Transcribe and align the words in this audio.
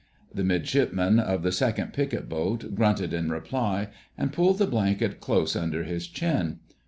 The 0.33 0.43
Midshipman 0.43 1.19
of 1.19 1.43
the 1.43 1.51
Second 1.51 1.93
Picket 1.93 2.27
Boat 2.27 2.73
grunted 2.73 3.13
in 3.13 3.29
reply 3.29 3.89
and 4.17 4.33
pulled 4.33 4.57
the 4.57 4.65
blanket 4.65 5.19
close 5.19 5.55
under 5.55 5.83
his 5.83 6.07
chin. 6.07 6.57